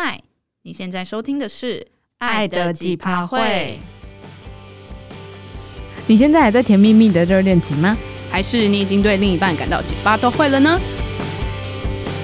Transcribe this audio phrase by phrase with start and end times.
[0.00, 0.22] 嗨，
[0.62, 1.80] 你现在收听的是
[2.18, 3.80] 《爱的奇葩会》。
[6.06, 7.98] 你现在还在甜蜜蜜的热恋期吗？
[8.30, 10.80] 还是你已经对另一半感到奇葩都会了呢？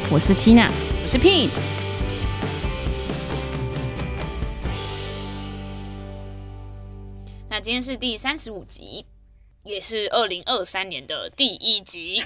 [0.08, 0.70] 我是 Tina，
[1.02, 1.50] 我是 Pin。
[7.50, 9.04] 那今天是第三十五集。
[9.64, 12.22] 也是二零二三年的第一集。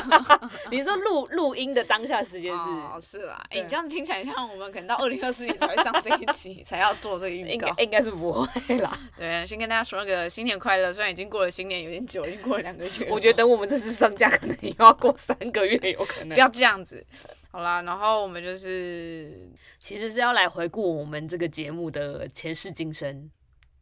[0.70, 2.58] 你说录录音的当下时间是？
[2.58, 3.40] 哦，是啦。
[3.50, 7.68] 哎、欸，你这样子听起来像我们可能到二零二四年才会上这一集，才要做这个预告。
[7.78, 8.90] 应该是不会啦。
[9.16, 10.92] 对，先跟大家说个新年快乐。
[10.92, 13.08] 虽然已经过了新年有点久，已经过了两个月。
[13.10, 16.30] 我觉得等我们这次上架，可能也要过三个月，有可能。
[16.30, 17.06] 不要这样子。
[17.52, 23.30] 好啦，然后我们就是其实是要来回顾我们这个节目的前世今生。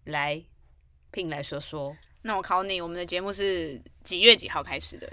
[0.05, 0.43] 来，
[1.13, 1.97] 聘来说说。
[2.23, 5.11] 那我考你，我们的节目是几月几号开始的？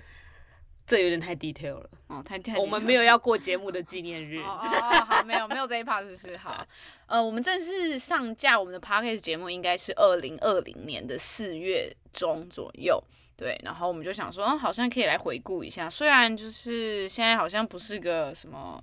[0.87, 2.55] 这有点太 detail 了哦，太太。
[2.59, 6.37] 我们没有要过节目的纪念日哦，哦，哦，好，没有没有这一 part 是不是？
[6.37, 6.63] 好，
[7.07, 13.03] 呃，我们正式上架我们的 podcast 节目应该是二零二零年的四月中左右，
[13.35, 13.59] 对。
[13.63, 18.79] 然后我们就想说，哦，好像可以来回顾一下，虽然就是现在好像不是个什么，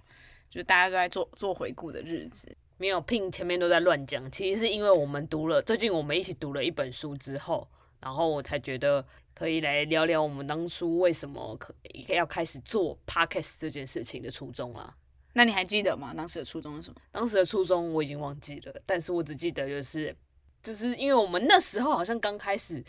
[0.50, 7.68] 就是大家都在做做回顾的日子，没有聘前面都在乱讲，其实是因为我们读了最近我们一起读了一本书之后。
[8.02, 11.74] 然后我才觉得可以来聊聊我们当初为什么可
[12.08, 14.94] 要开始做 podcast 这件事情的初衷啊。
[15.34, 16.12] 那你还记得吗？
[16.14, 16.96] 当时的初衷是什么？
[17.10, 20.14] 当时的初衷我已经忘记了，但是我只记得就是，
[20.62, 22.84] 就是因为我们那时候好像刚开始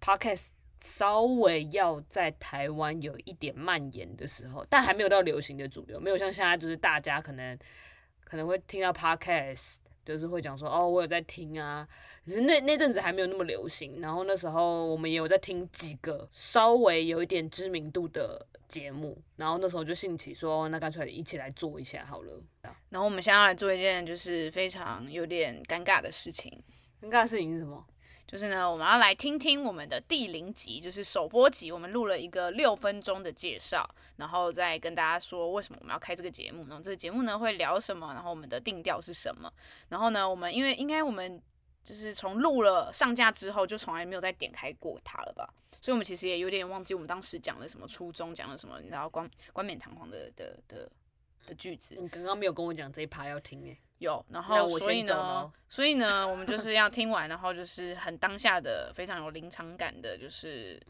[0.00, 0.48] podcast
[0.82, 7.58] 稍微要在台湾有一点蔓延的时候，但还没有到流行的主流，没有像现在就是大家可能
[8.24, 9.76] 可能会听到 podcast。
[10.04, 11.86] 就是会讲说哦，我有在听啊，
[12.24, 14.00] 可是那那阵子还没有那么流行。
[14.00, 19.16] 然后那时候我们也有在听几个稍微有一点知名度的节目。
[19.36, 22.42] 然后那时候就兴起说，那干脆一起来做一下好了。
[22.88, 26.62] 然后我们现在要来做一件就是非常有点尴尬的事情。
[27.00, 27.86] 尴尬的事情是什么？
[28.30, 33.84] 就是呢，我们要来听听我们的第零集，就是首播集，我们录了一个六分钟的介绍，
[34.18, 36.64] 然后再跟大家说为什么我们要开这个节目。
[36.68, 38.14] 然后这个节目呢会聊什么？
[38.14, 39.52] 然后我们的定调是什么？
[39.88, 41.42] 然后呢，我们因为应该我们
[41.82, 45.52] 就是从录了上架之后就从来没有再点开过它了吧？
[45.82, 50.88] 所以我们其实也有点忘记我们当时讲了什么初衷，讲了什么，然后冠冠冕堂皇的的的
[51.48, 51.96] 的句子。
[51.98, 53.76] 你刚刚没有跟我讲这一趴要听诶。
[54.00, 60.80] 有，然后所以呢，所以呢，我们就是要听完，然后就是很当下的，非常有临场感的，就是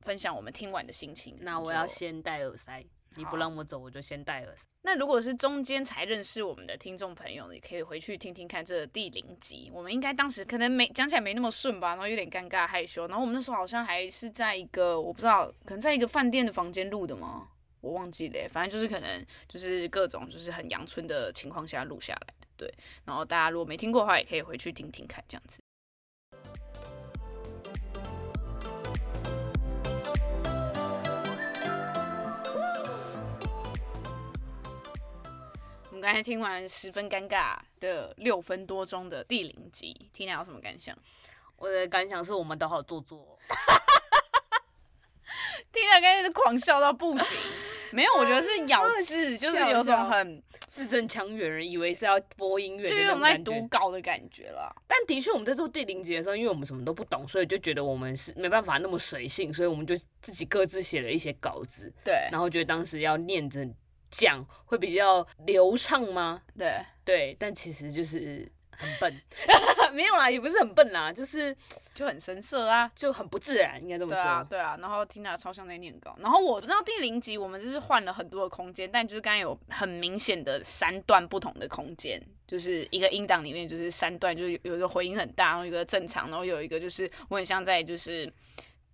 [0.00, 1.36] 分享我们听完的心情。
[1.42, 2.82] 那我要先戴耳塞，
[3.16, 4.62] 你不让我走，我就先戴耳塞。
[4.82, 9.70] 那如果是中间才认识我们的听众朋友，你可以回去听听看这第零集。
[9.74, 13.06] 我们应该当时可能没讲起来没那么顺吧，然后有点尴尬害羞。
[13.06, 17.48] 然后我们那时候好像还是在一个我不知道，可能在一个饭店的房间录的吗？
[17.80, 22.74] 我忘记了，反正就是可能就是各种就是很阳春的情况下录下来的，对。
[23.04, 25.60] 然后大家如果没听过的话，也可以回去听听看，这样子。
[35.90, 40.96] 我们刚才听完十分尴尬的六分多钟的第零集，Tina 有什么感想？
[41.56, 43.36] 我的感想是我们都好做作。
[45.72, 47.38] 听了，刚才是狂笑到不行。
[47.90, 54.70] 没有，我觉得是咬字，就是有种很字正腔圆，人以为是要播音乐，就有种在读稿的感觉啦。
[54.86, 61.90] 但的确，我们在做第零集的时候，因为我们什么都不懂，所以就觉得我们是没办法那么随性，所以我们就自己各自写了一些稿子。
[62.04, 63.66] 对，然后觉得当时要念着
[64.10, 66.42] 讲会比较流畅吗？
[66.58, 66.74] 对，
[67.06, 68.46] 对，但其实就是。
[68.78, 69.20] 很笨，
[69.92, 71.54] 没有啦，也不是很笨啦，就是
[71.92, 74.22] 就很生涩啊，就很不自然，应该这么说。
[74.22, 74.78] 对啊，对啊。
[74.80, 76.16] 然后 Tina 超像在念稿。
[76.20, 88.32] 然后我不知道第零集我们就是换了很多的空间，但就是刚刚有很明显的三段不同的空间，就是一个音档里面就是三段，就是有一个回音很大，然后一个正常，然后有一个就是我很像在就是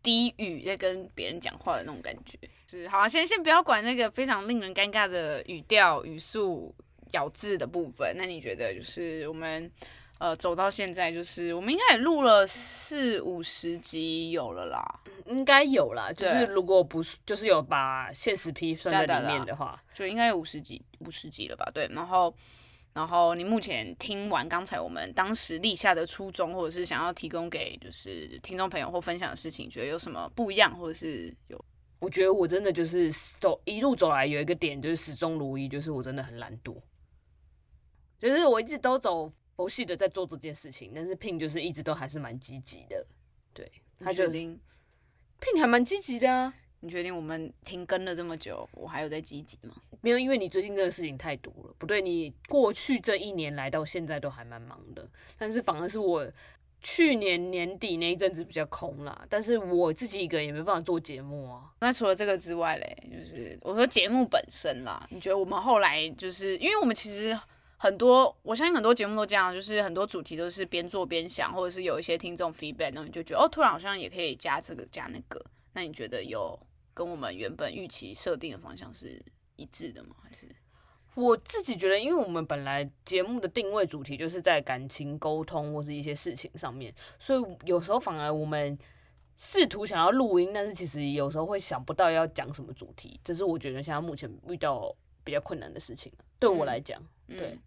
[0.02, 2.38] 低语在跟别人讲话的那种感觉。
[2.66, 6.74] 是，好啊，先先不要管那个非常令人尴尬的语调、语速。
[7.12, 9.70] 咬字的部分，那你觉得就是我们
[10.18, 16.12] 呃走到现在，就是我们应该也录了四五十集有了啦，应该有啦。
[16.12, 21.70] 就是如果不是就是有把现实批算在里面的话，就应该有五十集五十集了吧？
[21.72, 22.34] 对，然后
[22.92, 31.62] 然后你目前听完刚才我们当时立下的初衷，或者是想要提供给就是听众朋友或分享的事情，觉得有什么不一样，或者是有？
[32.00, 33.10] 我觉得我真的就是
[33.40, 36.76] 走一路走来有一个点就是始终如一，就是我真的很懒惰。
[38.30, 43.06] 就是我一直都走佛系的在做这件事情，但是 Pin 就是一直都还是蛮积极的，
[43.52, 44.58] 对，他决定
[45.38, 46.54] Pin 还蛮积极的啊。
[46.80, 49.74] 你确定我们停更了这么久，我还有在积极吗？
[50.00, 51.74] 没有，因为你最近这个事情太多了。
[51.78, 56.26] 不对，你过去这一年来到现在都还蛮忙的，但是反而是我
[56.82, 59.26] 去年年底那一阵子比较空啦。
[59.30, 61.72] 但是我自己一个人也没办法做节目啊。
[61.80, 67.38] 那除了这个之外嘞，就是我说节目本身啦，你觉得我们后来就是因为我们其实。
[67.84, 75.38] 很多，我相信很多节目都这样，就是很多主题都是边做边想，或者是有一些听众 feedback，然后你就觉得哦，突然好像也可以加这个加那个。
[75.74, 76.58] 那你觉得有
[76.94, 79.22] 跟我们原本预期设定的方向是
[79.56, 80.16] 一致的吗？
[80.22, 80.48] 还是
[81.14, 88.78] 我自己觉得，因为我们本来节目的定位主题就是在感情沟通或是一些事情上面，所以有时候反而我们
[89.36, 94.90] 试图想要录音，但是其实有时候会想不到要讲什么主题，这是我觉得现在目前遇到
[95.22, 96.10] 比较困难的事情。
[96.38, 96.98] 对我来讲，
[97.28, 97.48] 嗯、对。
[97.48, 97.60] 嗯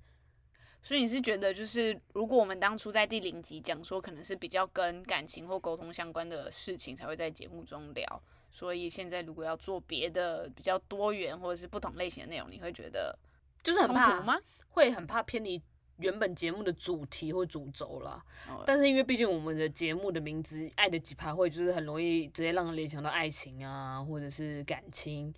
[0.83, 13.18] 所以你是觉得，就是如果我们当初在第零集讲说，可能是比较跟感情或沟通相关的事情才会在节目中聊，所以现在如果要做别的比较多元或者是不同类型的内容，你会觉得
[13.62, 14.38] 就是很怕吗？
[14.69, 15.62] 会很怕偏离
[15.97, 18.23] 原本节目的主题或主轴啦。
[18.50, 18.62] Oh.
[18.65, 25.33] 但是因为毕竟我们的节目的名字《爱的几趴会》就是很容易直接让人联想到爱情啊，或者是感情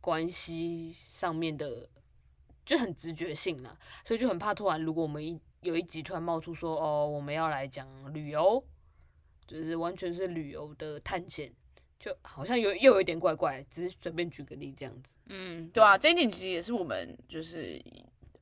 [0.00, 1.88] 关系上面的。
[2.66, 8.62] 就很直觉性了，所以就很怕突然，如果我们一有一集突然冒出说，哦，我们要来讲旅游，
[9.46, 11.50] 就是完全是旅游的探险，
[11.98, 13.64] 就好像有又有一点怪怪。
[13.70, 15.16] 只是随便举个例这样子。
[15.28, 17.82] 嗯，对啊，这一点其实也是我们就是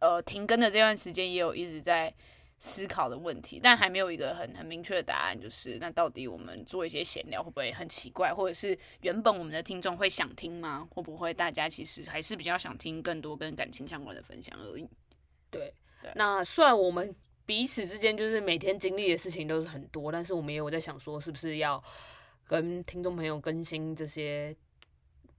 [0.01, 2.13] 呃停更的这段时间也有一直在。
[2.59, 5.39] 思考的问题，但还没有一个很很明确的答案。
[5.39, 10.87] 就是那到底我们做一些闲聊会不会很奇怪，或者是原本我们的听众会想听吗？
[10.91, 14.89] 会不会大家其实还是比较想听更多跟感情相关的分享而已？
[15.51, 16.11] 对，对。
[16.15, 17.15] 那虽然我们
[17.45, 21.83] 彼此之间就是每天经历的事情都是很多，但是我们也有在想说，是不是要
[22.47, 24.57] 跟听众朋友更新这些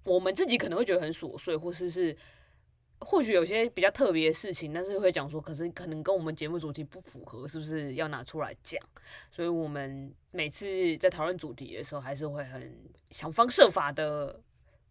[0.04, 2.16] 我们自己可能会觉得很琐碎，或是是。
[3.00, 8.82] 或许有些比较特别的事情，但是会讲说，可是可能跟我们节目主题不符合，是不是要拿出来讲？
[9.30, 12.76] 所以我们每次在讨论主题的时候，还是会很
[13.12, 14.40] 想方设法的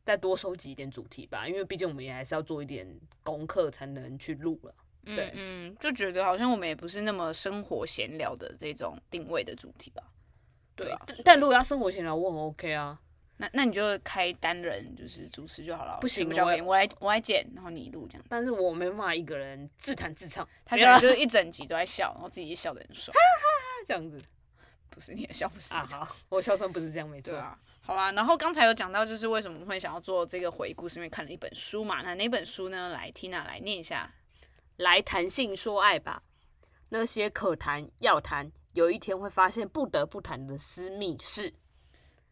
[0.05, 2.87] 再多收集一点主题吧，因为毕竟我们也还是要做一点
[3.23, 4.75] 功课才能去录了。
[5.05, 10.03] 对，嗯，就觉得好像我们也不是那么生活闲聊的这种定位的主题吧。
[10.77, 13.01] 对啊，但但如果要生活闲聊，我很 OK 啊。
[13.45, 18.27] 那那你就开单人就是主持就好了，不行，我我来我来剪，然后你录这样。
[18.29, 23.15] 但是我没办法一个人自弹自唱，他可能就是一整集都在笑，然后自己也笑得很爽，
[23.87, 24.21] 这样子。
[24.91, 25.85] 不是你也笑不死啊？
[25.91, 27.59] 好，我笑声不是这样，没错啊。
[27.81, 32.01] 好啦，然后刚才有讲到，就是为什么会想要做这个回顾，是因为看了一本书嘛？
[32.03, 32.91] 那那本书呢？
[32.91, 34.15] 来，Tina 来念一下，
[34.77, 36.23] 来谈性说爱吧。
[36.91, 41.53] 那些可谈要谈，有一天会发现不得不谈的私密事。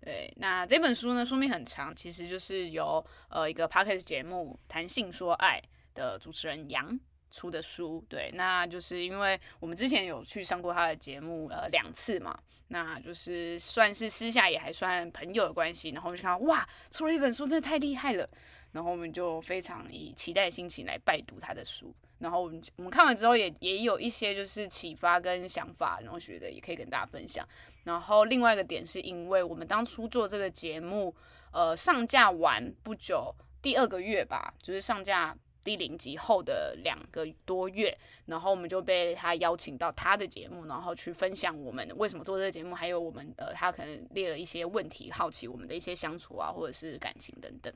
[0.04, 5.62] 对，那这本书呢，书名很长，其实就是由呃一个 podcast 节目《谈性说爱》
[5.96, 6.98] 的主持人杨
[7.30, 8.04] 出的书。
[8.08, 18.28] 对，那就是因为我们之前有去上过他的节目呃两次嘛，那就是算是私下也还算朋友的关系，然后我就看到哇，出了一本书，真的太厉害了，
[18.72, 21.94] 然后我们就非常以期待的心情来拜读他的书。
[22.22, 27.46] 然后我们我们看完之后也也有一些就是启发跟想法，然后觉得也可以跟大家分享。
[27.84, 31.12] 然后另外一个点是因为我们当初做这个节目，
[31.52, 37.96] 呃，上架完不久，第二个月吧，就是上架第零集后的两个多月，
[38.26, 47.72] 然后我们就被他邀请到他的节目，然后去分享我们为什么做这个节目，还有我们呃，他可能列了一些问题，好奇我们的一些相处啊，或者是感情等等。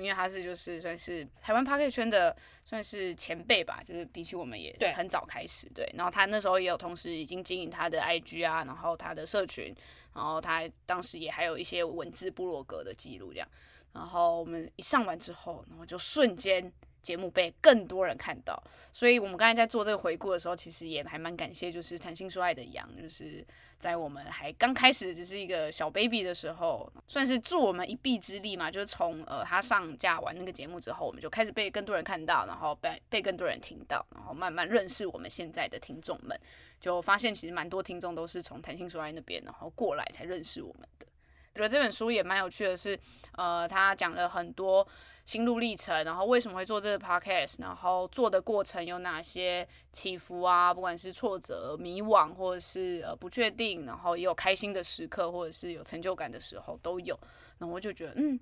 [0.00, 5.94] 因为他是就是算是台湾 Podcast 圈的算是前辈吧，就是比起我们也很早开始对，对。
[5.96, 9.74] 然后他那时候也有同时已经经营他的 IG 啊，然后他的社群，
[10.14, 13.48] 然后他当时也还有一些文字部落格的记录这样。
[13.92, 16.72] 然后我们一上完之后，然后就瞬间。
[17.04, 23.46] 节目被更多人看到，所以我们刚才在做这个回顾的时候，其实也还蛮感谢，就是谈性说爱的杨，就是
[23.78, 28.70] 在我们还刚开始只是一个小 baby 的时候，算是助我们一臂之力嘛。
[28.70, 36.34] 就是从呃他上架完那个节目之后，我们就开始被更多人看到，然后被被更多人听到，然后慢慢认识我们现在的听众们，
[36.80, 41.06] 就发现其实蛮多听众都是从谈性说爱那边然后过来才认识我们的。
[41.54, 42.98] 觉得这本书也蛮有趣的是，
[43.32, 44.86] 呃，他讲了很多
[45.24, 57.16] 心路历程，然后为什么会做这个 podcast，然后做的过程有哪些起伏啊，不管是挫折、迷惘，或者是呃不确定，然后也有开心的时刻，或者是有成就感的时候都有。
[57.58, 58.38] 然后我就觉得，嗯，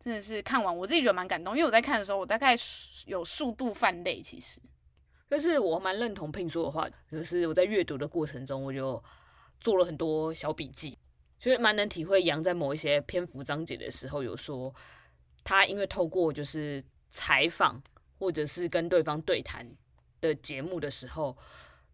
[0.00, 2.56] 真的是看完我自己觉得蛮感动，因为我在看的时候，我大概
[3.06, 4.20] 有数度泛泪。
[4.20, 4.60] 其实，
[5.30, 9.00] 就是我蛮认同聘说的话，就是我在阅读的过程中，我就
[9.60, 10.98] 做了很多小笔记。
[11.38, 14.74] 就是蛮能体会杨在某一些篇幅章节的时候有说，
[15.44, 17.80] 他因为透过就是采访
[18.18, 19.66] 或者是跟对方对谈
[20.20, 21.36] 的节目的时候，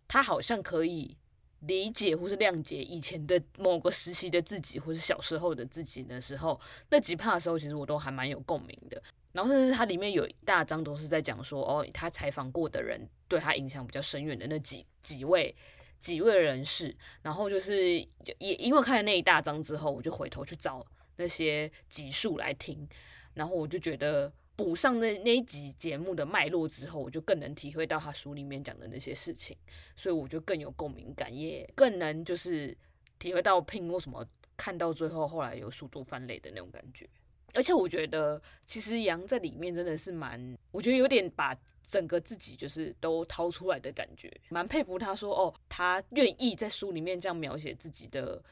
[0.09, 1.17] 他好像可以
[1.61, 6.59] 理解或是谅解以前的某个时期的自己，或是小时候的自己的时候，
[6.89, 9.03] 那几趴的时候，其实我都还蛮有共鸣的。
[9.33, 15.55] 然后甚至他里面有一大章都是在讲说，哦，他采访过的人对他影响比较深远的那几几位。
[16.04, 17.99] 几位人士，然后就是
[18.38, 22.87] 也因为看了那一大章之后，我就回头去找那些集数来听，
[23.32, 29.56] 然后我就觉得补上那那一集节目的脉络之后，我就更能体会到他书里面讲的那些事情，
[29.96, 32.76] 所以我就更有共鸣感，也更能就是
[33.18, 34.23] 体会到 Pin 为什么
[34.58, 37.08] 看到最后后来有速度翻脸的那种感觉，
[37.54, 41.58] 而且我觉得其实杨在里面真的是蛮，我觉得有点把。
[41.87, 48.43] 整个自己就是都掏出来的感觉，蛮佩服他说哦，他愿意在书里面这样描写自己的。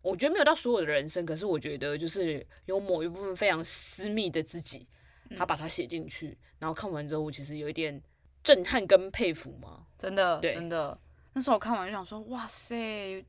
[0.00, 4.84] 我觉得没有到所有的人生，可是我觉得就是有某一部分非常私密的自己，
[5.36, 6.28] 他把它写进去。
[6.28, 8.02] 嗯、然后看完之后，我其实有一点
[8.42, 10.98] 震撼跟佩服嘛，真的，真的。
[11.32, 13.24] 那时候我看完就想说，哇塞，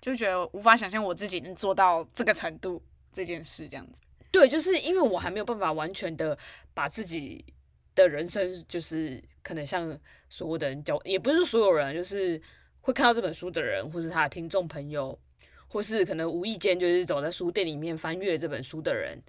[0.00, 2.80] 就觉得无法想象我自己能做到这个程度
[3.12, 4.00] 这件事这样子。
[4.30, 6.38] 对，就是因为我还没有办法完全的
[6.72, 7.44] 把自己。
[7.94, 12.40] 的人生就是可能像所有的人交，也不是所有人，就是
[12.80, 15.18] 会看到这本书的人，或是他的听众朋友，
[15.68, 19.22] 或是可能无意间就是走在书店里面翻阅这本书的人，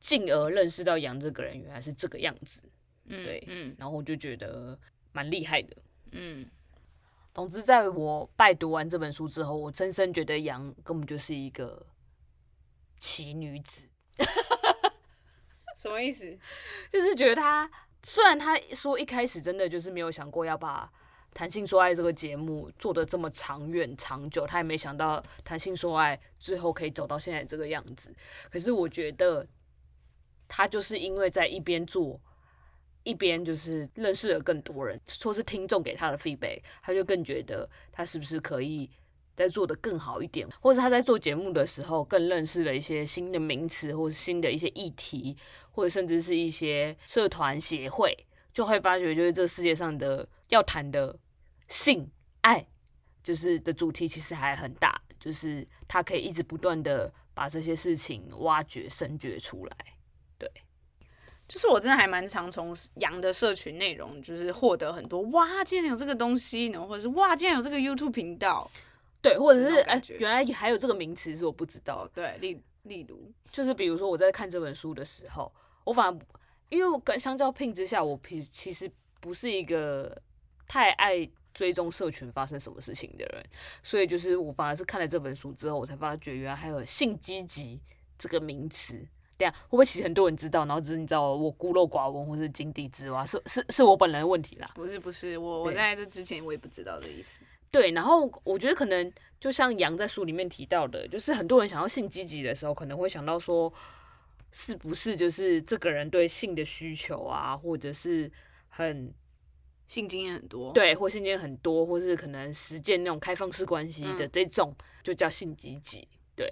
[0.00, 2.62] 进而认识到杨这个人原来是这个样子，
[3.06, 4.78] 嗯，对，嗯，然后我就觉得
[5.12, 5.76] 蛮厉害的，
[6.12, 6.46] 嗯。
[7.32, 11.86] 总之，在我拜读完这本书之后，我深深觉得杨根本就是一个
[12.98, 13.86] 奇女子，
[15.78, 16.36] 什么意思？
[16.90, 17.70] 就是觉得她。
[18.02, 20.90] 虽然他说一开始真的就是没有想过要把
[21.36, 28.14] 《谈性说爱》这个节目做得这么长远长久，他也没想到《谈性说爱》最后可以走到现在这个样子。
[28.50, 29.46] 可是我觉得
[30.48, 32.20] 他就是因为在一边做，
[33.02, 38.90] 一边就是认识了更多人，说是听众给他的 feedback，他就更觉得他是不是可以。
[39.40, 45.34] 在做得更好一点，或者他在做节目的时候更认识了一些新的名词，或者新的一些议题，
[45.70, 48.14] 或者甚至是一些社团协会，
[48.52, 51.18] 就会发觉，就是这世界上的要谈的
[51.68, 52.06] 性
[52.42, 52.66] 爱，
[53.22, 59.76] 就是的主题其实还很大，就是他可以一直不断的把这些事情挖掘、深掘出来。
[60.36, 60.46] 对，
[61.48, 68.70] 就是我真的还蛮常从杨的社群内容，就是获得很多哇，竟然有这个东西，然后或者是哇，竟然有这个 YouTube 频道。
[69.22, 72.08] 对，或者是哎、欸，原来还有这个名词是我不知道。
[72.14, 75.52] 对，例例如，就是比如说我在看这本书的时候，
[75.84, 76.18] 我反而
[76.68, 80.16] 因为我跟相较 Pin 之下，我其其实不是一个
[80.66, 83.44] 太爱追踪社群发生什么事情的人，
[83.82, 87.80] 所以就是我反而是看了这本书之后，我才发觉原来还有性积极
[88.18, 89.06] 这个名词。
[89.36, 94.70] 对啊，会不会其实很多人知道，然后只是你知道我孤陋寡闻，或是井底之蛙，是是是我本人的问题啦。
[94.74, 97.42] 不是不是，我我在这之前我也不知道的意思。
[97.70, 103.72] 对，然后我觉得可能就像杨在书里面提到的，就是很多人想要性积极的时候，可能会想到说，
[104.50, 108.28] 是不是就是这个人对性的需求啊，或者是
[108.68, 109.14] 很
[109.86, 116.08] 性经验很多，对，或性经验很多，或是可能实践那种开放式关系的这种，嗯、就叫性积极。
[116.34, 116.48] 对，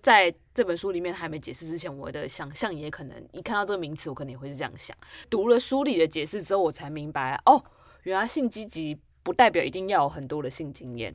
[0.00, 4.96] 在这本书里面还没解释之前，我的想象也可能一看到这个名词，我可能也会是这样想。
[5.28, 7.62] 读了书里的解释之后，我才明白哦，
[8.04, 8.98] 原来性积极。
[9.24, 11.12] 不代表一定要有很多的性经验，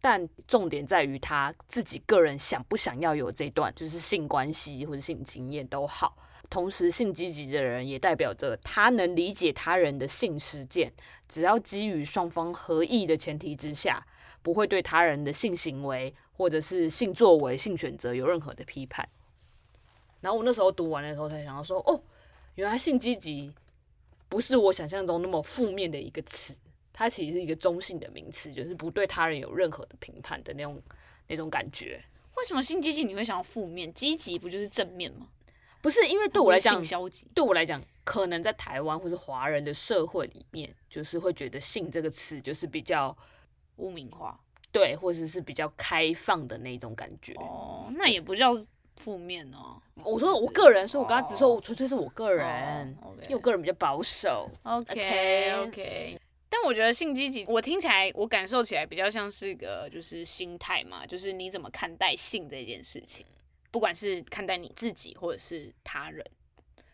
[0.00, 6.16] 但重点在于他自己个人想不想要有这段，就是性关系或者性经验都好。
[6.48, 10.90] 同时，性积极的人也代表着他能理解他人的性实践，
[11.28, 14.06] 只要基于双方合意的前提之下，
[14.40, 19.06] 不会对他人的性行为或者是性作为、性选择有任何的批判。
[20.20, 22.00] 然后我那时候读完的时候才想到说，哦，
[22.54, 23.52] 原来性积极
[24.28, 26.56] 不是我想象中那么负面的一个词。
[26.98, 30.82] 它其实是一个中性的名词，就是不对他人有任何的评判的那种
[31.28, 32.02] 那种感觉。
[32.34, 33.94] 为什么性积极你会想要负面？
[33.94, 35.28] 积极不就是正面吗？
[35.80, 37.24] 不是，因为对我来讲，性消极。
[37.32, 43.16] 对我来讲，可能在台湾或是华人的社会里面，就是会觉得“性”这个词就是比较
[43.76, 44.36] 污名化，
[44.72, 47.32] 对，或者是，是比较开放的那种感觉。
[47.34, 48.60] 哦，那也不叫
[48.96, 49.80] 负面哦。
[50.02, 54.50] 我说我个人，所以我刚刚只说我纯粹是我个人，因为我个人比较保守。
[54.64, 56.17] OK OK。
[56.17, 56.17] okay
[56.50, 63.26] 但我觉得性积极，我听起来，我感受起来比较像是一个就是心态嘛，就是你怎么看待性这件事情，
[63.70, 66.24] 不管是看待你自己或者是他人。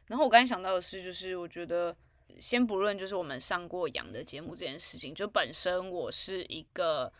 [0.06, 1.96] 然后我刚才想到的是，就是我觉得
[2.40, 7.10] 先不论就是我们上过杨的节目这件事情，就本身我是一个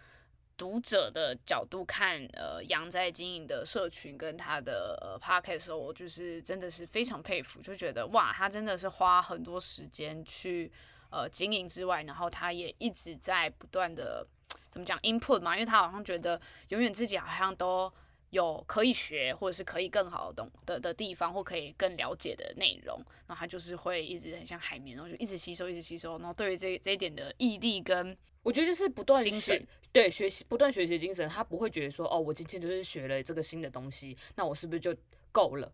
[0.56, 10.70] 读者的角度看，呃，杨在经营的社群跟他的呃 podcast 的时候，我就是真的是非常佩服，就觉得哇，他真的是花很多时间去
[11.14, 14.26] 呃经营之外，然后他也一直在不断的
[14.70, 17.92] 怎么讲 input 嘛，因为他好像觉得永远自己好像都
[18.30, 28.16] 有可以学或者是可以更好的懂的的地方，或可以更了解的内容，然后他就是会一直很像海绵，然后就一直吸收，一直吸收，然后对于这这一点的毅力跟。
[28.42, 34.94] 我觉得就是不断精神，对学习不断学习精神，他不会觉得说哦，我今天就是学了这个新的东西，那我是不是就
[35.32, 35.72] 够了，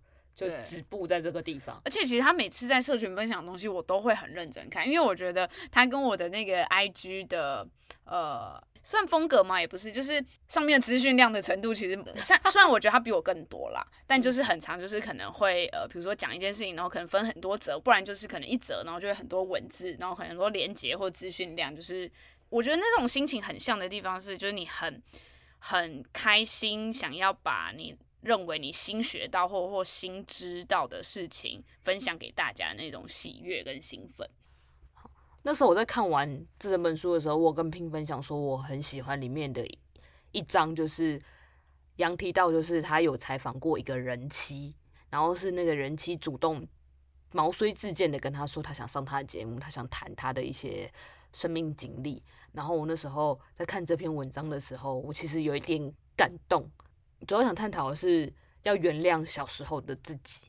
[0.49, 1.81] 就止步在这个地方？
[1.85, 7.67] 而且其实他每次在社群分享的东西，我都会很认真看，因为我觉得他跟我的那个 IG 的
[8.05, 22.11] 呃，算风格嘛，也不是，就是上面的资讯量的程度，其实虽虽然我觉得他比我更多啦，但就是很长，就是可能会呃，比如说讲一件事情，然后可能分很多则，不然就是可能一则，然后就会很多文字，然后可能很多连接或资讯量，就是。
[22.51, 25.01] 我觉得那种心情很像的地方是，就是你很
[25.61, 34.29] 很开心，想要把你认为你新学到或或新知道的事情分享给大家那种喜悦跟兴奋。
[35.43, 39.67] 那时候我在看完这整本书的时候，我跟拼分享说，我很喜欢里面的
[40.33, 41.19] 一章，就是
[41.97, 44.75] 杨提到，就是他有采访过一个人妻，
[45.09, 46.69] 然后是那个人妻主动
[47.33, 50.93] 毛遂自荐的跟他说，他想上他的节目，他想谈他的一些
[51.33, 52.23] 生命经历。
[52.53, 56.71] 然后我那时候在看这篇文章的时候，我其实有一点感动。
[57.27, 60.43] 主要想探讨的是要原谅小时候的自己。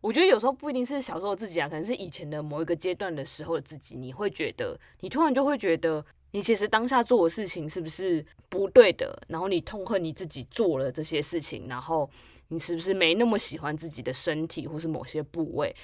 [0.00, 3.96] 我觉得有时候不一定是小时候自己啊，可能是以前的某一个阶段的时候的自己。
[3.96, 9.20] 你会觉得，你突然就会觉得，你其实当下做的事情是不是不对的？
[9.28, 12.08] 然后你痛恨你自己做了这些事情，然后
[12.48, 15.74] 你是不是没那么喜欢自己的身体或是某些部位？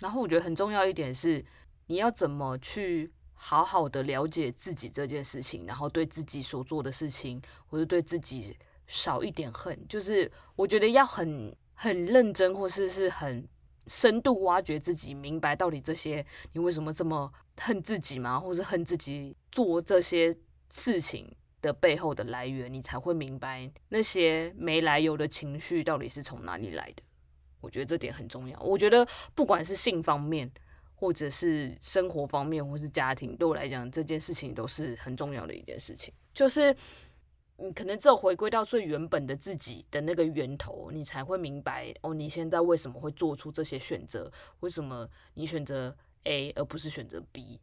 [0.00, 1.44] 然后我觉得很重要一点是，
[1.86, 3.10] 你要怎么去。
[3.42, 8.54] 好好的了解自己这件事情，然后对自己所做的事情，或者对自己
[8.90, 13.48] 少一点恨，就是我觉得要很很认真，或是是很
[13.86, 18.40] 深度挖掘自己，明白到底这些你为什么这么恨自己吗？
[18.40, 20.36] 或是恨自己做这些
[20.70, 21.32] 事情
[21.62, 27.02] 的背后的来源，你才会明白那些没来由的情绪到底是从哪里来的。
[27.60, 28.58] 我觉得这点很重要。
[28.60, 30.50] 我觉得不管是性方面。
[31.02, 36.12] 或者是生活方面，或是家庭，对我来讲，这件事情都是很重要的一件事情。
[36.34, 36.76] 就是
[37.60, 44.32] 你可能只有回归到最原本的自己的那个源头，你才会明白哦，你现在为什么会做出这些选择？
[44.60, 47.60] 为什么你选择 A 而不是选择 B？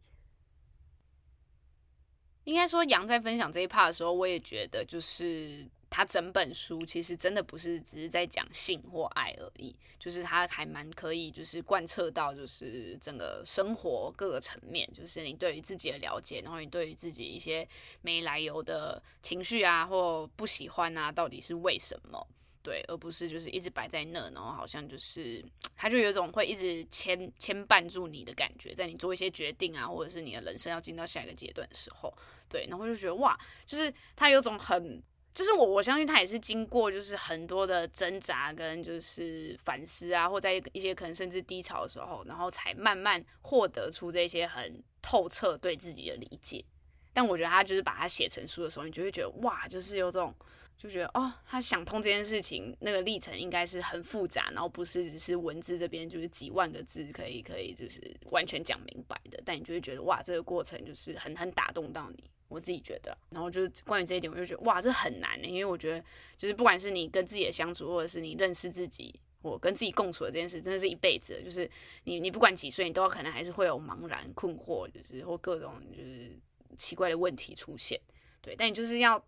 [2.44, 5.68] 应该说，杨在分享这一 part 的时候，我也觉得就是。
[5.90, 17.68] 他整本书其实真的不是只是在讲性或爱而已，就是他还蛮可以，就是贯彻到就是整个生活各个层面，就是你对于自己的了解，然后你对于自己一些
[18.02, 22.28] 没来由的情绪啊或不喜欢啊，到底是为什么？
[22.62, 25.42] 对，而不是就是一直摆在那，然后好像就是
[25.76, 32.14] 他就有一种会一直牵牵绊住你的感觉，在你做一些决定啊，或者是你的人生要进到下一个阶段的时候，
[32.50, 35.02] 对，然后就觉得哇，就是他有种很。
[35.38, 46.66] 就是我，我相信他也是经过就是很多的挣扎跟就是反思啊，或在一些可能甚至低潮的时候，然后才慢慢获得出这些很透彻对自己的理解。
[47.14, 50.34] 但我觉得他就是把它写成书的时候，你就会觉得哇，就是有种
[50.76, 59.40] 就觉得哦，他想通这件事情那个历程应该是很复杂，然后不是只是文字这边就是几万个字可以可以就是完全讲明白的。
[59.46, 62.24] 但你就会觉得哇，这个过程就是很很打动到你。
[62.48, 66.04] 我自己觉得，然后就是关于这一点，我就觉得哇，这很难的，因为我觉得
[66.38, 71.42] 就是不管是你跟自己的相处，或者是你认识自己，或跟自己共处的这件事，真的是一辈子的。
[71.42, 71.70] 就是
[72.06, 76.32] 你你不管几岁，你都有可能还是会有茫然困惑，就是或各种就是
[76.78, 78.00] 奇怪的问题出现。
[78.42, 79.22] 对，但你就是要，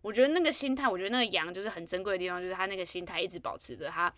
[0.00, 4.14] 我觉得那个心态，我觉得那个羊就是很珍贵的地方，就是他那个心态一直保持着，他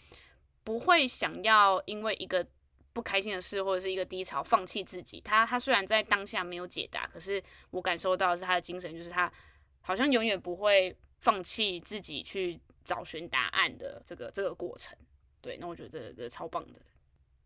[0.62, 2.46] 不会想要因为一个。
[2.92, 5.20] 不开心的事或者是一个低潮，放弃自己。
[5.20, 9.32] 他他虽然在当下没有解答，可是我感受到的是他的精神，就是他
[9.80, 14.96] 好像永远不会放弃自己去找寻答案的这个这个过程。
[15.40, 16.80] 对，那我觉得这超棒的。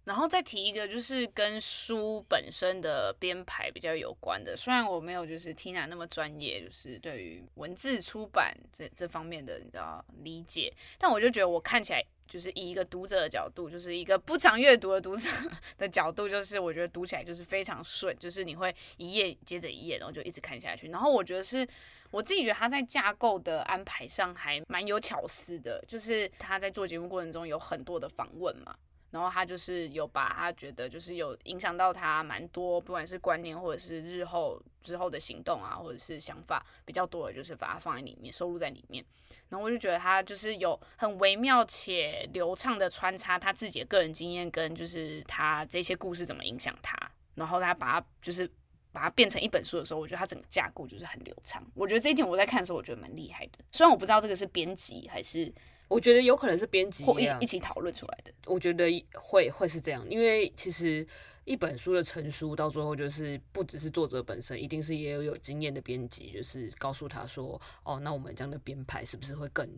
[0.07, 4.57] 然后再提一个，就是跟书本身的编排比较有关的。
[4.57, 12.03] 虽然我没有就是 Tina 那么专业，就是对于文字出版这这方面的你知道理解，但我就觉得我看起来。
[12.29, 15.31] 就是以一个读者的角度，就是一个不常阅读的读者
[15.79, 20.89] 的角度，就是我觉得读起来就是非常顺，就是你会一页接着一页，然后就一直看下去。
[20.89, 21.65] 然后我觉得是
[22.11, 28.75] 我自己觉得他在架构的安排上还蛮有巧思的，就是他在做节目过程中有很多的访问嘛。
[29.17, 39.03] 然后他就是有把他觉得就是有影响到他蛮多，不管是观念或者是日后之后的行动啊，或者是想法比较多的，就是把它放在里面收录在里面。
[39.49, 46.95] 然后我就觉得他就是有很微妙且流畅的穿插他自己的个人经验跟就是他这些故事怎么影响他，
[47.37, 48.47] 然后他把它就是
[48.93, 51.65] 把它变成一本书的时候，我觉得他整个架构就是很流畅。
[51.75, 55.51] 我觉得这一点我在看的时候我觉得蛮厉害的，虽然我不知道这个是编辑还是。
[55.89, 58.33] 我觉得有可能是编辑或一一起讨论出来的。
[58.47, 61.07] 我觉得会会是这样，因为其实
[61.45, 69.69] 一本书的成书到最后就是不只是作者本身，一定是也有有经验的编辑，就是告诉他说，哦，那我们这样的编排是不是会更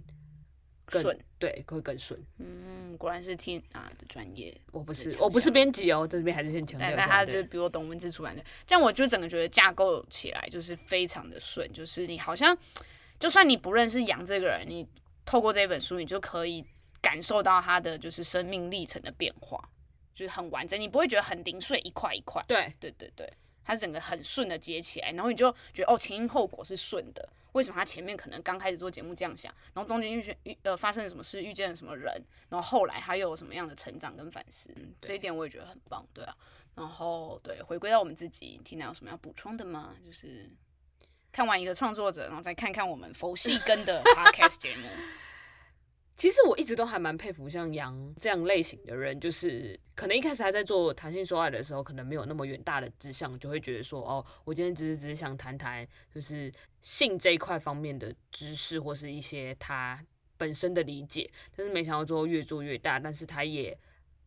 [0.87, 1.18] 更顺？
[1.38, 2.18] 对，会更顺。
[2.38, 4.59] 嗯，果然是听啊的专业。
[4.73, 6.90] 我不是，我不是编辑哦，在这边还是先强调。
[6.97, 12.57] 但他就比我懂文字出版的，这样我就整个觉得架构起来就是非常的顺，就是你好像
[13.21, 14.88] 就算你不认识杨这个人，你。
[15.28, 16.64] 透过这本书，你就可以
[17.02, 19.62] 感受到他的就是生命历程的变化，
[20.14, 22.42] 就是很完整，你不会觉得很零碎一块一块。
[22.48, 23.30] 对对对对，
[23.62, 27.28] 它整个很顺的接起来，然后你就觉得哦，前因后果是顺的。
[27.52, 32.10] 为什么他前面可能刚开始做节目这样想，然后中间遇见遇呃发生了什么事，遇见了什么人，
[32.48, 36.34] 然后后来他又有什么样的成长跟反思，嗯，这一点我也觉得很棒，对啊。
[36.74, 39.94] 然后对，回归到我们自己，Tina 有什么要补充的吗？
[40.02, 40.48] 就是。
[41.32, 44.88] 看完一个创作者，然后再看看我们佛系跟的 podcast 节目。
[46.16, 60.04] 其实我一直都还蛮佩服像杨这样类型的人，就是可能一开始还在做谈性说爱的时候，可能没有那么远大的志向，就会觉得说，哦，我今天只是只是想谈谈就是性这一块方面的知识，或是一些他
[60.36, 61.30] 本身的理解。
[61.56, 63.78] 但是没想到最后越做越大，但是他也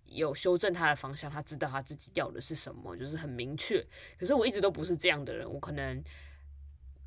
[0.05, 3.85] 有修正他的方向，他知道他自己要的是什么，就是很明确。
[4.17, 6.01] 可是我一直都不是这样的人，我可能。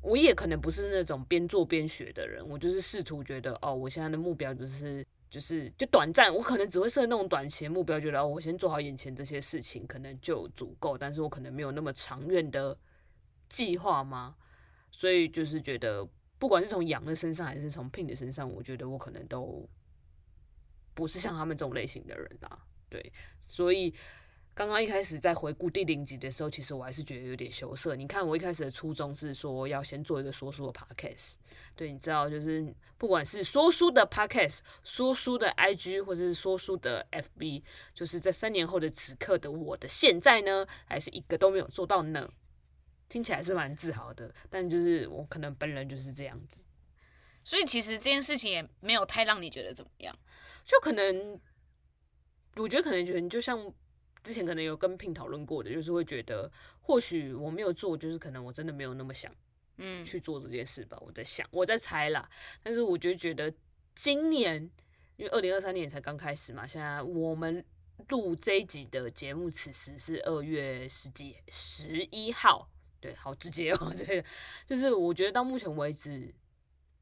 [0.05, 12.77] 我也可能不是那种边做边学的人，我就是试图觉得，哦，我现在的目标就是就是就短暂，我可能只会设那种短期的目标，觉得哦，我先做好眼前这些事情，可能就足够，但是我可能没有那么长远的
[13.49, 14.35] 计划嘛，
[14.91, 19.67] 所以就是觉得，不管是从杨的身上还是从 Pin 的身上，我觉得我可能都
[20.93, 23.91] 不是像他们这种类型的人啊，对，所以。
[24.55, 27.93] 刚刚一开始在回顾第零集的时候，其实我还是觉得有点羞涩。
[27.93, 31.33] 你看，我一开始的初衷是说要先做一个说书的 podcast，
[31.75, 37.63] 对，你知道，就是不管是说书的 podcast、说书的 IG，或者是说书的 FB，
[37.93, 42.31] 就是在三年后的此刻的我的现在呢，还是一个都没有做到呢。
[43.09, 46.63] 听起来是蛮自豪的，但就是我可能本人就是这样子，
[47.43, 50.15] 所以其实这件事情也没有太让你觉得怎么样，
[50.63, 51.37] 就可能
[52.55, 53.69] 我觉得可能觉得你就像。
[54.25, 59.31] 之前可能有跟 Pin 讨论过的，就是会觉得或许我没有做，就是可能我真的没有那么想，
[59.77, 60.97] 嗯，去做这件事吧。
[60.99, 62.27] 我在想，我在猜啦。
[62.63, 63.53] 但是我就觉得
[63.93, 64.67] 今年，
[65.17, 67.63] 因为二零二三年才刚开始嘛，现在我们
[68.09, 72.67] 录这一集的节目，此时是二月十几十一号，
[72.99, 73.93] 对，好直接哦。
[73.95, 74.27] 这个
[74.65, 76.33] 就是我觉得到目前为止，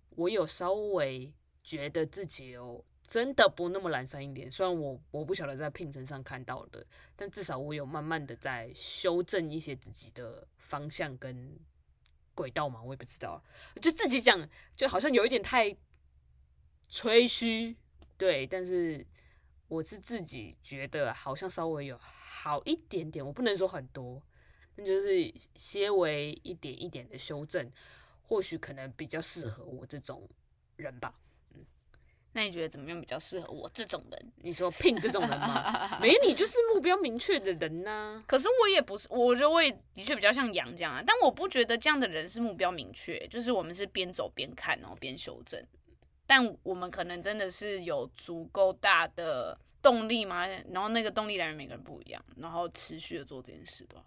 [0.10, 1.34] 我有稍微
[1.64, 2.84] 觉得自己有。
[3.14, 6.84] 真的不那么懒散一点，虽然我我不晓得在聘程上看到的，
[7.16, 11.56] 但至少我有慢慢的在修正一些自己的方向跟
[12.34, 13.40] 轨道嘛，我也不知道，
[13.80, 15.78] 就自己讲就好像有一点太
[16.90, 17.76] 吹嘘，
[18.18, 19.06] 对，但是
[19.68, 24.20] 我是自己觉得好像稍微有好一点点，我不能说很多，
[24.76, 27.72] 那就是些微一点一点的修正，
[28.24, 30.28] 或许可能比较适合我这种
[30.78, 31.14] 人吧。
[32.36, 34.32] 那你觉得怎么样比较适合我这种人？
[34.38, 36.00] 你说 Pin 这种人吗？
[36.02, 38.24] 没，你就是目标明确的人呐、啊。
[38.28, 41.04] 可是我也不是，我觉得我也的确比较像杨这样啊。
[41.06, 45.64] 但我不觉得这样的人是目标明确，就是我们是边走边看，然后边修正。
[46.26, 54.04] 但我们可能真的是有足够大的动力嘛，然后那个动力来源每个人不一样，然后持续的做这件事吧。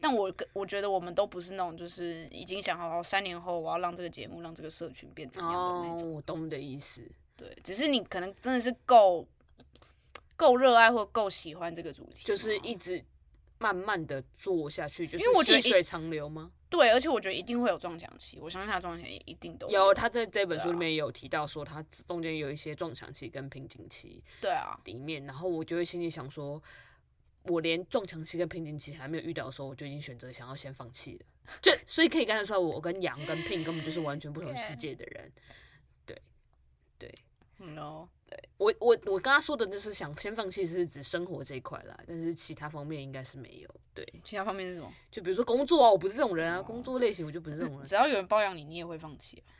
[0.00, 6.08] 但我我觉得我们都不是那种，就是已经想好，好三年后我要让这个节目、让这个社群变成怎样的那种。
[6.08, 7.02] 哦，我懂你的意思。
[7.38, 9.24] 对，只是你可能真的是够
[10.34, 13.02] 够热爱或够喜欢这个主题，就是一直
[13.58, 16.50] 慢慢的做下去，就是细水长流吗？
[16.68, 19.86] 对，而且我觉得一定会有撞墙期，我相信他撞墙期也一定都有。
[19.86, 24.22] 有，他在这本书里面有提到说，他中间有一些撞墙期跟瓶颈期。
[24.40, 26.60] 对啊，里面，然后我就会心里想说，
[27.44, 31.26] 我连撞墙期跟瓶颈期还没有遇到的时候，我就已经选择想要先放弃了。
[31.62, 35.32] 就所以可以看得出来，我跟杨跟 Pin 根本就是完全不同世界的人。
[36.04, 36.20] 对，
[36.98, 37.14] 对。
[37.58, 43.74] No，对我我我刚刚说的就是想先放弃，是指生活这一块啦，但是其他方面应该是没有。
[43.92, 44.92] 对，其他方面是什么？
[45.10, 47.86] 就比如说工作啊，我不是这种人啊，工作类型我就不是这种人。
[47.86, 49.50] 只要有人包养你，你也会放弃啊。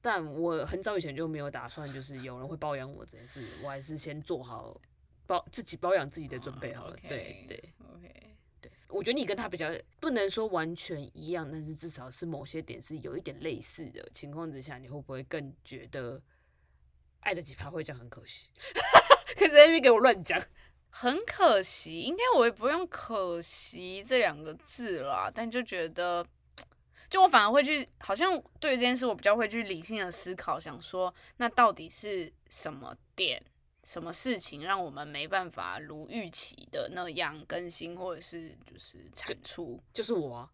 [0.00, 4.80] 但我很早以前就没有打算，就是有人会包养我这件事，我还是先做好
[5.28, 6.90] 包自己包养自己的准备好了。
[6.90, 8.12] Oh, okay, 对对，OK，
[8.60, 16.20] 对，我觉得你跟他比较不能说完全一样，但是至少是某些点是有一点类似的情况之下，你会不会更觉得
[17.22, 18.50] 爱的几趴会这样很可惜？
[19.36, 20.40] 可是 Amy 给我乱讲，
[20.90, 26.24] 很可惜，应该我也不用可惜这两个字啦，但就觉得。
[27.10, 33.44] 就我反而会去，好像对这件事我比较会去理性的思考，想说那到底是什么点、
[33.84, 40.50] 什么事情让我们没办法如预期的那样更新，或者是就是产出，就， 就是我、啊，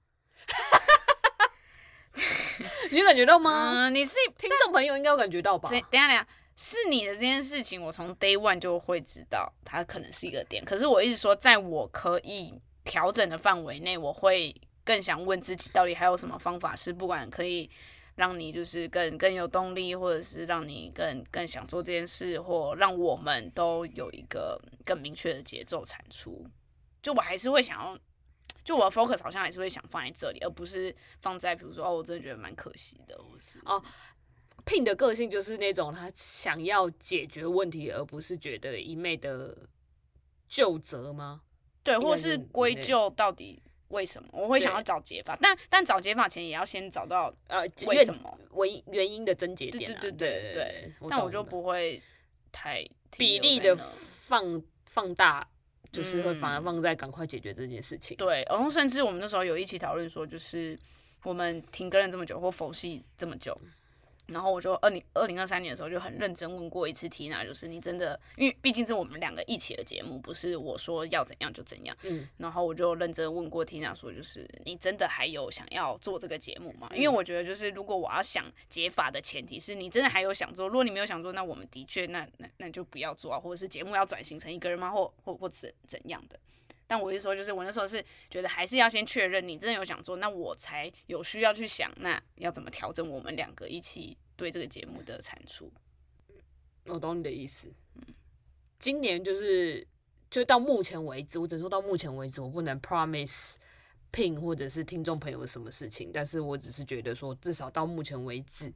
[2.90, 3.86] 你感觉到吗？
[3.86, 5.70] 嗯，你是听众朋友应该有感觉到吧？
[5.70, 6.26] 等下等下，
[6.58, 12.52] 是你的这件事情，我从 day one 就会知道它可能是一个点，可是我一直说，在我可以
[12.84, 14.54] 调整的范围内，我会。
[14.84, 17.68] 更想问自己，到底还有什么方法是不管可以
[18.14, 26.42] 让你就是更更有动力，或者是让你更更想做这件事，或让我们都有一个更明确的节奏产出。
[27.02, 27.98] 就我还是会想要，
[28.64, 33.84] 就我的 focus 好像还是会想放在这里，而不是放在比如说哦，我真的觉得蛮可惜的，我是哦
[34.68, 39.56] ，Pin 的个性就是那种他想要解决问题，而不是觉得一昧的
[40.46, 41.40] 就责吗？
[41.82, 43.62] 对，或是归咎到底。
[43.88, 45.34] 为什么我会想要找解法？
[45.40, 49.98] 但但找解法前也要先找到呃为什么为原因的症结点、啊。
[49.98, 50.94] 对对对对。
[51.08, 51.98] 但我就不会
[52.52, 55.48] 太比例的放放大，
[55.90, 58.14] 就是会反而放在赶快解决这件事情。
[58.16, 60.78] 嗯、对，然后甚至我们那时候有一起讨论说，就是
[61.22, 63.58] 我们停更了这么久，或佛系这么久。
[64.28, 71.96] 然后我就二零二零二三年的时候就很认真问过一次 Tina，就是你真的，因为毕竟是我们两个一起的节目，不是我说要怎样就怎样。
[72.02, 72.28] 嗯。
[72.36, 76.90] 然后我就认真问过 Tina 说，就是你真的还有想要做这个节目吗？
[76.94, 84.90] 因为我觉得就是如果我要想解法的前提是你真的还有想做，如果你没有想做，那我们的确那那那就不要做啊，或者是节目要转型成一个人吗？
[84.90, 86.38] 或或或怎怎样的？
[86.88, 94.18] 但我是说，就是我那时候是觉得还是要先确认你真的有想做，那我才有需要去想那要怎么调整我们两个一起。
[94.38, 95.68] 对这个节目的产出，
[96.84, 97.66] 我懂你的意思。
[97.96, 98.02] 嗯，
[98.78, 99.84] 今年就是
[100.30, 103.54] 就到目前为止，我只能说到目前为止，我不能 promise
[104.12, 108.72] Pin 或者是听众朋友什么事情，但是我只是觉得说，至少到目前为止，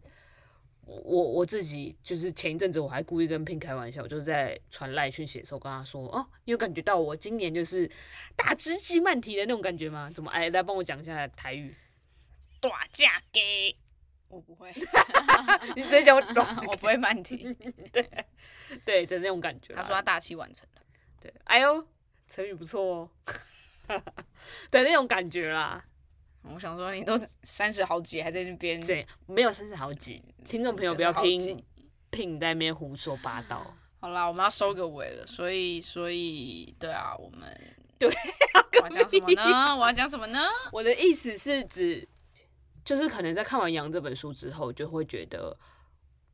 [0.85, 7.90] 我我我自己就是前一阵子我还故意跟 Pin 开玩笑，就是在传赖讯息的时候跟他说，哦，你有感觉到我今年就是
[8.37, 10.11] 大只鸡慢提的那种感觉吗？
[10.14, 10.31] 怎么？
[10.33, 11.75] 哎，来帮我讲一下台语，
[12.61, 13.77] 大价给。
[14.29, 14.73] 我不会，
[15.77, 17.53] 你直接讲我懂， 我不会慢提。
[17.92, 18.09] 对，
[18.83, 19.75] 对，就那种感觉。
[19.75, 20.83] 他说他大器晚成了。
[21.21, 21.87] 对，哎呦，
[22.27, 23.11] 成语不错哦。
[24.71, 25.85] 对，那种感觉啦。
[26.42, 28.85] 我想说，你都三十好几，还在那边。
[28.85, 30.22] 对，没有三十好几。
[30.44, 31.62] 听众朋友不要听，
[32.11, 33.74] 听在那边胡说八道。
[34.00, 37.48] 好啦，我们要收个尾了，所以，所以，对啊，我们
[37.98, 38.09] 对，
[38.83, 39.76] 我要讲什么呢？
[39.76, 40.40] 我要讲什么呢？
[40.72, 42.09] 我的意思是指。
[42.85, 45.57] 就是可能在看完《羊》这本书之后，就会觉得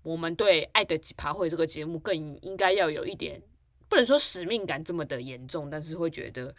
[0.02, 3.38] 我们对《爱的奇葩会》这个节目更应该要有一点，
[3.86, 6.54] 不能说使命感这么的严重，但是会觉得，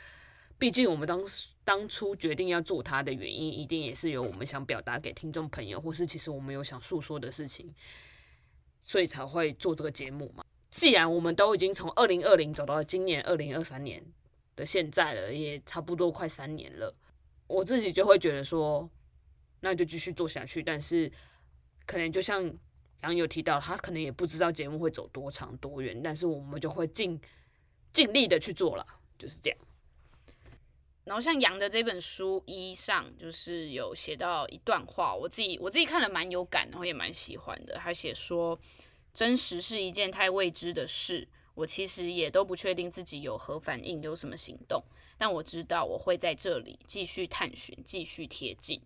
[0.59, 7.73] 毕竟我们当时当初决定要做它的原因，一定也是有我们想表达给听众朋友，或是其实我们有想诉说的事情，
[8.79, 10.45] 所以才会做这个节目嘛。
[10.69, 14.03] 既然我们都已经从二零二零走到今年二零二三年
[14.55, 16.93] 的现在了，也差不多快三年了，
[17.47, 18.87] 我自己就会觉得说。
[19.61, 21.11] 那就继续做下去，但是
[21.85, 22.49] 可能就像
[23.01, 27.19] 杨友提到，他可能也不知道节目会走多长多远，但是我们就会尽
[27.91, 28.85] 尽力的去做了，
[29.17, 29.59] 就是这样。
[31.09, 37.73] 然后像杨的这本书一上，就是有写到一段话，我自己我自己看了蛮有感，然后也蛮喜欢的。
[37.77, 38.57] 他写说，
[39.11, 44.79] 真实是一件太未知的事，我其实也都不确定自己有何反应，有什么行动，
[45.17, 48.79] 但我知道我会在这里继续探寻，继续贴近。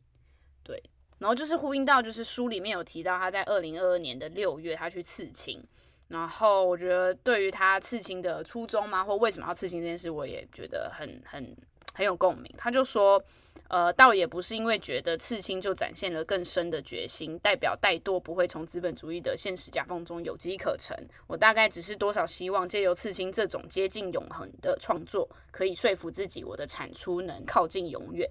[0.63, 0.81] 对，
[1.17, 5.61] 然后就是呼应到，就是书里面有提到他在二零二二年的六月，他去刺青。
[6.07, 11.55] 然后我觉得对于他刺青的初衷嘛，或为什么要刺青这件事，我也觉得很很
[11.93, 12.51] 很有共鸣。
[12.57, 13.23] 他就说，
[13.69, 20.97] 呃，倒也不是因为觉得刺青就展现了更深的决心，代表怠惰不会从资本主义的现实夹缝中有机可乘。
[21.27, 28.29] 我大概只是多少希望借由刺青这种接近永恒的创作，可以说服自己，我的产出能靠近永远。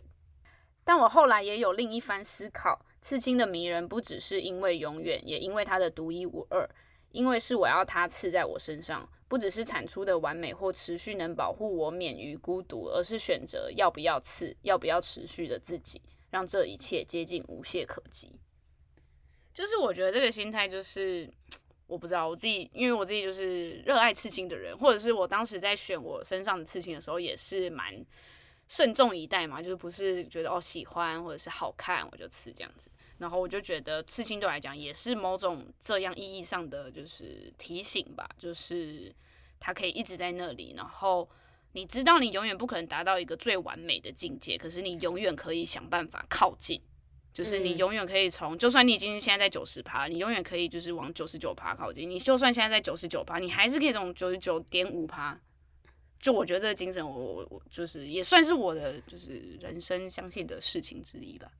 [0.84, 6.68] 但我后来也有另一番思考，刺青的迷人不只是因为永远，也因为它的独一无二，
[7.12, 18.32] 因为是我要它刺在我身上，不只是产出的完美或持续能保护我免于孤独，而是选择要不要刺，要不要持续的自己，让这一切接近无懈可击。
[19.54, 21.30] 就是我觉得这个心态就是。
[21.88, 27.94] 我不知道我自己，因为我自己就是热爱刺青的人，或者是我当时在选我身上的刺青的时候，也是蛮
[28.66, 32.88] 慎重以待嘛，就是不是觉得哦喜欢或者是好看我就刺这样子。
[33.22, 39.14] 然后我就觉得刺青对我来讲也是某种这样意义上的就是提醒吧，就是
[39.58, 41.26] 它可以一直在那里，然后
[41.72, 46.82] 你知道你永远不可能达到一个最完美的境界，可是你永远可以想办法靠近。
[47.32, 52.06] 就是你永远可以从，就算你已经现在在九十趴，你永远可以就是往九十九趴靠近。
[52.06, 55.40] 你就算现在在九十九趴，你还是可以从九十九点五趴。
[56.20, 61.50] 就我觉得这个精神我，我我就是也算是我的就是人生相信的事情之一吧。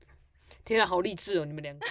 [0.65, 1.45] 天啊，好励志哦！
[1.45, 1.85] 你们两个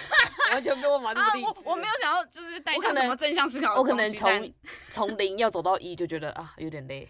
[0.51, 1.71] 完全没有马这么励志、啊我。
[1.71, 4.53] 我没有想要就是带上什么正向思考我可能从
[4.89, 7.07] 从零要走到一就觉得啊有点累。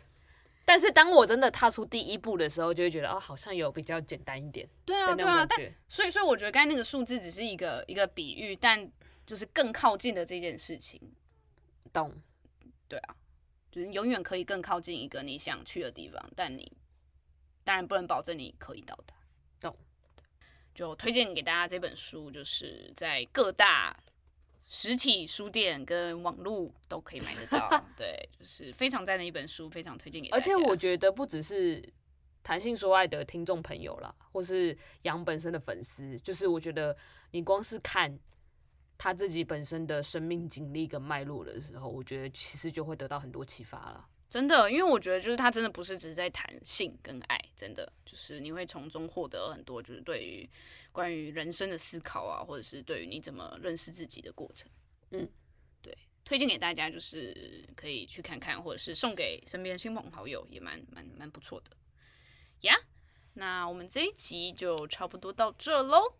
[0.65, 4.67] 但是当我真的踏出第一步的时候，就会觉得哦，好像有比较简单一点。
[4.85, 5.45] 对啊，对啊。
[5.45, 8.89] 但所以，所以我觉得刚才那个数字只是一个一个比喻，但
[9.25, 11.01] 就是更靠近的这件事情。
[11.91, 12.13] 懂。
[12.87, 13.15] 对啊，
[13.69, 16.71] 就是永远可以更靠近一个你想去的地方，但你
[17.65, 19.13] 当然不能保证你可以到达。
[19.59, 19.75] 懂。
[20.73, 23.97] 就推荐给大家这本书，就是在各大。
[24.65, 30.41] 实体书店跟网络都可以买得到， 对，就是非常赞的一本书，非常推荐给大家。
[30.41, 31.83] 而且我觉得不只是
[32.41, 36.95] 谈性说爱的听众朋友啦，或是杨本身的粉丝，就是我觉得
[37.31, 38.17] 你光是看
[38.97, 44.07] 他自己本身的生命经历跟脉络的时候，我觉得其实就会得到很多启发了。
[44.33, 50.49] 真的，因为我觉得就是他真的不是只是在谈性跟爱，真的就是你会从中获得很多，就是对于
[50.91, 54.67] 关于人生的思考啊，或者是对于你怎么认识自己的过程。
[55.11, 55.29] 嗯，
[55.83, 61.77] 对，推荐给大家就是可以去看看，或者是送给身边亲朋好友，也蛮蛮蛮不错的
[62.61, 62.73] 呀。
[62.73, 62.83] Yeah?
[63.35, 66.15] 那我们这一集就差不多到这喽。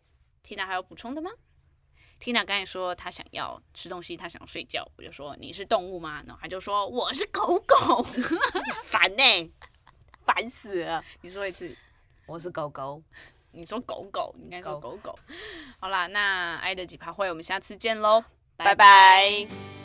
[0.45, 1.31] Tina 还有补充的吗
[2.23, 6.23] ？Tina 刚才说她想要吃东西，她想睡觉，我就说你是动物吗？
[6.25, 8.01] 然后她就说我是狗狗，
[8.85, 9.51] 烦呢、欸，
[10.25, 11.03] 烦死了。
[11.19, 11.75] 你说一次，
[12.25, 13.03] 我是狗狗。
[13.55, 15.13] 你说狗狗，你应该说狗狗。
[15.79, 18.23] 好啦，那爱的几趴会，我们下次见喽，
[18.55, 19.82] 拜拜。